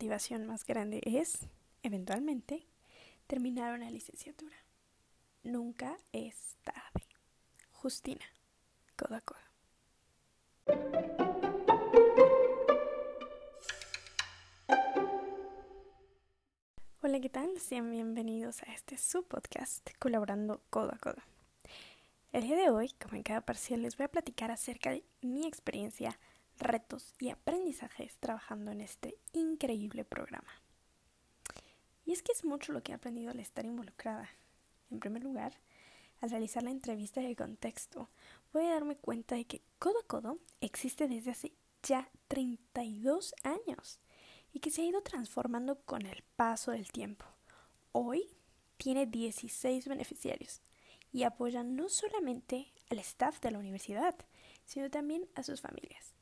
motivación 0.00 0.46
más 0.46 0.64
grande 0.64 1.02
es, 1.04 1.40
eventualmente, 1.82 2.66
terminar 3.26 3.74
una 3.74 3.90
licenciatura. 3.90 4.56
Nunca 5.42 5.98
es 6.10 6.56
tarde. 6.64 7.06
Justina, 7.70 8.24
codo 8.96 9.16
a 9.16 9.20
codo. 9.20 9.38
Hola, 17.02 17.20
¿qué 17.20 17.28
tal? 17.28 17.60
Sean 17.60 17.90
bienvenidos 17.90 18.62
a 18.62 18.72
este 18.72 18.96
subpodcast 18.96 19.90
colaborando 19.98 20.62
codo 20.70 20.94
a 20.94 20.98
codo. 20.98 21.22
El 22.32 22.44
día 22.44 22.56
de 22.56 22.70
hoy, 22.70 22.90
como 22.98 23.16
en 23.16 23.22
cada 23.22 23.42
parcial, 23.42 23.82
les 23.82 23.98
voy 23.98 24.04
a 24.04 24.10
platicar 24.10 24.50
acerca 24.50 24.92
de 24.92 25.04
mi 25.20 25.46
experiencia, 25.46 26.18
retos 26.60 27.14
y 27.18 27.30
aprendizajes 27.30 28.16
trabajando 28.18 28.70
en 28.70 28.80
este 28.80 29.18
increíble 29.32 30.04
programa. 30.04 30.52
Y 32.04 32.12
es 32.12 32.22
que 32.22 32.32
es 32.32 32.44
mucho 32.44 32.72
lo 32.72 32.82
que 32.82 32.92
he 32.92 32.94
aprendido 32.94 33.30
al 33.30 33.40
estar 33.40 33.64
involucrada. 33.64 34.28
En 34.90 35.00
primer 35.00 35.22
lugar, 35.22 35.60
al 36.20 36.30
realizar 36.30 36.62
la 36.62 36.70
entrevista 36.70 37.20
de 37.20 37.36
contexto, 37.36 38.10
voy 38.52 38.66
a 38.66 38.74
darme 38.74 38.96
cuenta 38.96 39.36
de 39.36 39.46
que 39.46 39.62
Codo 39.78 40.00
a 40.00 40.06
Codo 40.06 40.38
existe 40.60 41.08
desde 41.08 41.30
hace 41.30 41.52
ya 41.82 42.10
32 42.28 43.34
años 43.42 44.00
y 44.52 44.60
que 44.60 44.70
se 44.70 44.82
ha 44.82 44.86
ido 44.86 45.02
transformando 45.02 45.80
con 45.82 46.06
el 46.06 46.22
paso 46.36 46.72
del 46.72 46.90
tiempo. 46.90 47.24
Hoy 47.92 48.36
tiene 48.76 49.06
16 49.06 49.88
beneficiarios 49.88 50.62
y 51.12 51.22
apoyan 51.22 51.76
no 51.76 51.88
solamente 51.88 52.72
al 52.90 52.98
staff 52.98 53.40
de 53.40 53.50
la 53.50 53.58
universidad, 53.58 54.14
sino 54.64 54.90
también 54.90 55.28
a 55.34 55.42
sus 55.42 55.60
familias. 55.60 56.14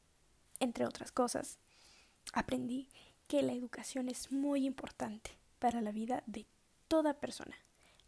Entre 0.61 0.87
otras 0.87 1.13
cosas, 1.13 1.59
aprendí 2.33 2.89
que 3.27 3.43
la 3.43 3.53
educación 3.53 4.09
es 4.09 4.33
muy 4.33 4.67
importante 4.67 5.31
para 5.59 5.81
la 5.81 5.93
vida 5.93 6.23
de 6.27 6.47
toda 6.89 7.21
persona, 7.21 7.57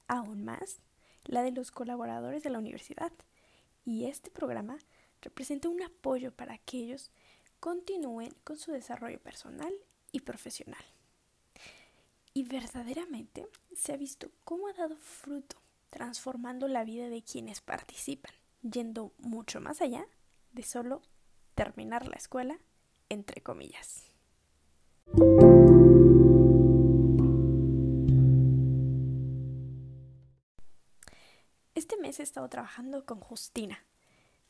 aún 0.08 0.44
más 0.44 0.80
la 1.25 1.42
de 1.42 1.52
los 1.52 1.70
colaboradores 1.70 2.42
de 2.42 2.50
la 2.50 2.58
universidad. 2.58 3.12
Y 3.84 4.06
este 4.06 4.30
programa 4.30 4.78
representa 5.20 5.69
un 5.69 5.83
apoyo 5.83 6.33
para 6.33 6.58
que 6.58 6.78
ellos 6.78 7.10
continúen 7.60 8.34
con 8.44 8.56
su 8.56 8.72
desarrollo 8.72 9.20
personal 9.20 9.72
y 10.12 10.20
profesional. 10.20 10.82
Y 12.32 12.44
verdaderamente 12.44 13.47
se 13.75 13.92
ha 13.92 13.97
visto 13.97 14.30
cómo 14.44 14.69
ha 14.69 14.72
dado 14.72 14.97
fruto 14.97 15.56
transformando 15.91 16.69
la 16.69 16.84
vida 16.84 17.08
de 17.08 17.22
quienes 17.22 17.60
participan, 17.60 18.32
yendo 18.62 19.12
mucho 19.19 19.60
más 19.60 19.80
allá 19.80 20.06
de 20.53 20.62
solo 20.62 21.03
terminar 21.61 22.08
la 22.08 22.16
escuela, 22.16 22.58
entre 23.11 23.42
comillas. 23.42 24.14
Este 31.75 31.98
mes 31.98 32.19
he 32.19 32.22
estado 32.22 32.48
trabajando 32.48 33.05
con 33.05 33.20
Justina, 33.20 33.84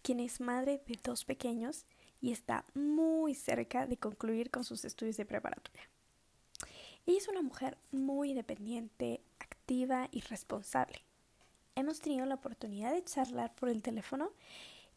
quien 0.03 0.21
es 0.21 0.41
madre 0.41 0.81
de 0.87 1.01
dos 1.03 1.25
pequeños 1.25 1.85
y 2.21 2.31
está 2.31 2.65
muy 2.75 3.35
cerca 3.35 3.89
de 3.89 3.97
concluir 3.97 4.53
con 4.53 4.63
sus 4.63 4.85
estudios 4.85 5.17
de 5.17 5.27
preparatoria. 5.27 5.83
Ella 7.07 7.19
es 7.19 7.27
una 7.27 7.43
mujer 7.43 7.77
muy 7.91 8.31
independiente, 8.31 9.21
activa 9.41 10.07
y 10.13 10.21
responsable 10.21 11.03
hemos 11.81 12.01
tenido 12.01 12.27
la 12.27 12.37
oportunidad 12.37 12.93
de 12.93 13.05
charlar 13.05 13.55
por 13.55 13.69
el 13.69 13.83
teléfono 13.83 14.33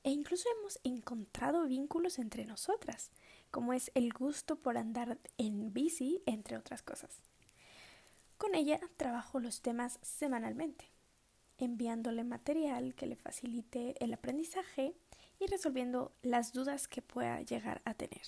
e 0.03 0.11
incluso 0.11 0.47
hemos 0.59 0.79
encontrado 0.83 1.65
vínculos 1.65 2.19
entre 2.19 2.45
nosotras, 2.45 3.11
como 3.51 3.73
es 3.73 3.91
el 3.95 4.11
gusto 4.13 4.57
por 4.57 4.77
andar 4.77 5.17
en 5.37 5.73
bici, 5.73 6.21
entre 6.25 6.57
otras 6.57 6.81
cosas. 6.81 7.21
Con 8.37 8.55
ella 8.55 8.79
trabajo 8.97 9.39
los 9.39 9.61
temas 9.61 9.99
semanalmente, 10.01 10.91
enviándole 11.57 12.23
material 12.23 12.95
que 12.95 13.07
le 13.07 13.15
facilite 13.15 13.95
el 14.03 14.13
aprendizaje 14.13 14.95
y 15.39 15.47
resolviendo 15.47 16.13
las 16.21 16.51
dudas 16.51 16.87
que 16.87 17.01
pueda 17.01 17.41
llegar 17.41 17.81
a 17.85 17.93
tener. 17.93 18.23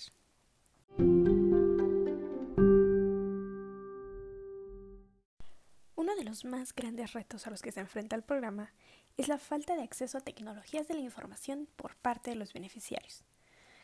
los 6.26 6.44
más 6.44 6.74
grandes 6.74 7.12
retos 7.12 7.46
a 7.46 7.50
los 7.50 7.62
que 7.62 7.72
se 7.72 7.80
enfrenta 7.80 8.16
el 8.16 8.22
programa 8.22 8.72
es 9.16 9.28
la 9.28 9.38
falta 9.38 9.76
de 9.76 9.82
acceso 9.82 10.18
a 10.18 10.20
tecnologías 10.20 10.88
de 10.88 10.94
la 10.94 11.00
información 11.00 11.68
por 11.76 11.96
parte 11.96 12.30
de 12.30 12.36
los 12.36 12.52
beneficiarios, 12.52 13.24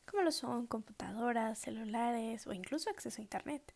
como 0.05 0.23
lo 0.23 0.33
son 0.33 0.67
computadoras, 0.67 1.59
celulares 1.59 2.47
o 2.47 2.53
incluso 2.53 2.91
acceso 2.91 3.21
a 3.21 3.23
Internet, 3.23 3.75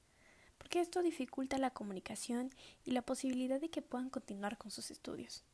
porque 0.59 0.81
esto 0.81 1.03
dificulta 1.03 1.59
la 1.59 1.71
comunicación 1.71 2.51
y 2.85 2.91
la 2.91 3.03
posibilidad 3.03 3.61
de 3.61 3.71
que 3.71 3.83
puedan 3.83 4.11
continuar 4.11 4.59
con 4.59 4.71
sus 4.71 4.91
estudios. 4.91 5.45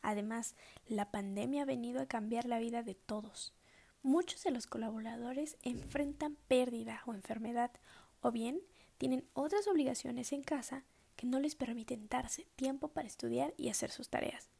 Además, 0.00 0.54
la 0.86 1.10
pandemia 1.10 1.62
ha 1.62 1.66
venido 1.66 2.00
a 2.00 2.06
cambiar 2.06 2.44
la 2.44 2.60
vida 2.60 2.82
de 2.82 2.94
todos. 2.94 3.52
Muchos 4.02 4.44
de 4.44 4.52
los 4.52 4.66
colaboradores 4.66 5.56
enfrentan 5.62 6.36
pérdida 6.46 7.02
o 7.06 7.14
enfermedad 7.14 7.72
o 8.20 8.30
bien 8.30 8.60
tienen 8.96 9.28
otras 9.32 9.66
obligaciones 9.66 10.32
en 10.32 10.42
casa 10.42 10.84
que 11.16 11.26
no 11.26 11.40
les 11.40 11.56
permiten 11.56 12.08
darse 12.08 12.46
tiempo 12.54 12.88
para 12.88 13.08
estudiar 13.08 13.54
y 13.56 13.70
hacer 13.70 13.90
sus 13.90 14.08
tareas. 14.08 14.50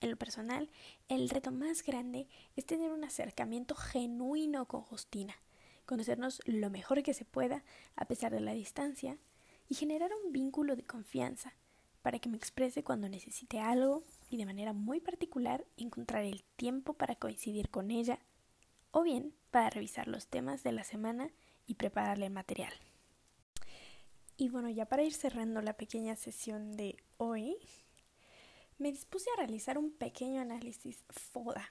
En 0.00 0.10
lo 0.10 0.16
personal, 0.16 0.70
el 1.08 1.28
reto 1.28 1.52
más 1.52 1.82
grande 1.82 2.26
es 2.56 2.64
tener 2.64 2.90
un 2.90 3.04
acercamiento 3.04 3.74
genuino 3.74 4.66
con 4.66 4.80
Justina, 4.80 5.34
conocernos 5.84 6.40
lo 6.46 6.70
mejor 6.70 7.02
que 7.02 7.12
se 7.12 7.26
pueda 7.26 7.64
a 7.96 8.06
pesar 8.06 8.32
de 8.32 8.40
la 8.40 8.54
distancia 8.54 9.18
y 9.68 9.74
generar 9.74 10.10
un 10.24 10.32
vínculo 10.32 10.74
de 10.74 10.84
confianza 10.84 11.54
para 12.02 12.18
que 12.18 12.30
me 12.30 12.38
exprese 12.38 12.82
cuando 12.82 13.08
necesite 13.08 13.60
algo 13.60 14.04
y 14.30 14.38
de 14.38 14.46
manera 14.46 14.72
muy 14.72 15.00
particular 15.00 15.66
encontrar 15.76 16.24
el 16.24 16.44
tiempo 16.56 16.94
para 16.94 17.16
coincidir 17.16 17.68
con 17.68 17.90
ella 17.90 18.20
o 18.92 19.02
bien 19.02 19.34
para 19.50 19.68
revisar 19.68 20.08
los 20.08 20.28
temas 20.28 20.62
de 20.62 20.72
la 20.72 20.84
semana 20.84 21.30
y 21.66 21.74
prepararle 21.74 22.26
el 22.26 22.32
material. 22.32 22.72
Y 24.38 24.48
bueno, 24.48 24.70
ya 24.70 24.86
para 24.86 25.02
ir 25.02 25.12
cerrando 25.12 25.60
la 25.60 25.74
pequeña 25.74 26.16
sesión 26.16 26.72
de 26.72 26.96
hoy, 27.18 27.58
me 28.80 28.90
dispuse 28.90 29.28
a 29.30 29.36
realizar 29.36 29.76
un 29.76 29.90
pequeño 29.90 30.40
análisis 30.40 31.04
FODA, 31.10 31.68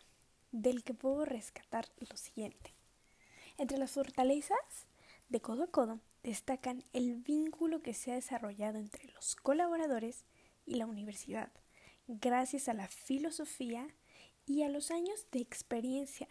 del 0.52 0.84
que 0.84 0.94
puedo 0.94 1.25
rescatar 1.25 1.90
lo 2.08 2.16
siguiente. 2.16 2.75
Entre 3.58 3.80
las 3.80 3.92
fortalezas 3.92 4.88
de 5.28 5.42
codo 5.42 5.64
a 5.64 5.68
codo 5.68 6.00
destacan 6.22 6.84
el 6.94 7.16
vínculo 7.16 7.81
que 7.81 7.96
se 7.96 8.12
ha 8.12 8.16
desarrollado 8.16 8.78
entre 8.78 9.12
los 9.14 9.36
colaboradores 9.36 10.25
y 10.68 10.75
la 10.75 10.86
universidad, 10.86 11.52
gracias 12.08 12.69
a 12.69 12.74
la 12.74 12.88
filosofía 12.88 13.88
y 14.46 14.62
a 14.62 14.69
los 14.69 14.92
años 14.92 15.25
de 15.31 15.40
experiencia 15.40 16.28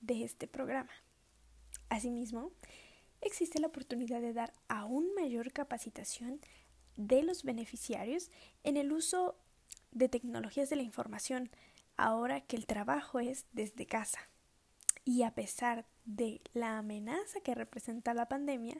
de 0.00 0.24
este 0.24 0.48
programa. 0.48 0.90
Asimismo, 1.88 2.50
existe 3.20 3.60
la 3.60 3.68
oportunidad 3.68 4.20
de 4.20 4.32
dar 4.32 4.52
aún 4.66 5.14
mayor 5.14 5.52
capacitación 5.52 6.40
de 6.96 7.22
los 7.22 7.44
beneficiarios 7.44 8.30
en 8.64 8.76
el 8.76 8.90
uso 8.90 9.36
de 9.92 10.08
tecnologías 10.08 10.70
de 10.70 10.76
la 10.76 10.82
información 10.82 11.50
ahora 11.96 12.40
que 12.40 12.56
el 12.56 12.66
trabajo 12.66 13.20
es 13.20 13.46
desde 13.52 13.86
casa. 13.86 14.28
Y 15.04 15.22
a 15.22 15.34
pesar 15.34 15.86
de 16.04 16.40
la 16.52 16.78
amenaza 16.78 17.40
que 17.40 17.54
representa 17.54 18.14
la 18.14 18.28
pandemia 18.28 18.76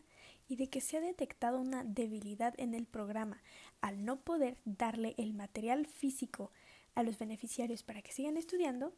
y 0.48 0.56
de 0.56 0.68
que 0.68 0.80
se 0.80 0.96
ha 0.96 1.00
detectado 1.00 1.58
una 1.58 1.84
debilidad 1.84 2.54
en 2.58 2.74
el 2.74 2.86
programa 2.86 3.42
al 3.80 4.04
no 4.04 4.20
poder 4.20 4.58
darle 4.64 5.14
el 5.18 5.34
material 5.34 5.86
físico 5.86 6.50
a 6.94 7.02
los 7.02 7.18
beneficiarios 7.18 7.82
para 7.82 8.02
que 8.02 8.12
sigan 8.12 8.36
estudiando, 8.36 8.94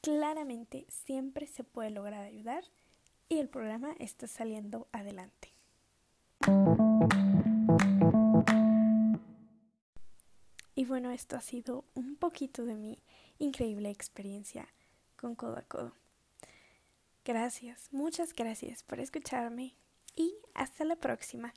claramente 0.00 0.86
siempre 0.88 1.46
se 1.46 1.64
puede 1.64 1.90
lograr 1.90 2.24
ayudar 2.24 2.64
y 3.28 3.38
el 3.38 3.48
programa 3.48 3.94
está 3.98 4.26
saliendo 4.26 4.88
adelante. 4.92 5.52
Y 10.78 10.84
bueno, 10.84 11.10
esto 11.10 11.34
ha 11.34 11.40
sido 11.40 11.84
un 11.94 12.14
poquito 12.14 12.64
de 12.64 12.76
mi 12.76 13.02
increíble 13.40 13.90
experiencia 13.90 14.68
con 15.16 15.34
Codo 15.34 15.58
a 15.58 15.62
Codo. 15.62 15.92
Gracias, 17.24 17.88
muchas 17.90 18.32
gracias 18.32 18.84
por 18.84 19.00
escucharme 19.00 19.74
y 20.14 20.36
hasta 20.54 20.84
la 20.84 20.94
próxima. 20.94 21.52